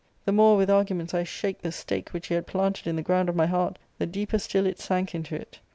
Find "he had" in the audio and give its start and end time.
2.25-2.47